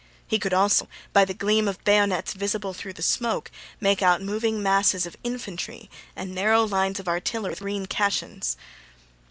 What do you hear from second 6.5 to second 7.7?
lines of artillery with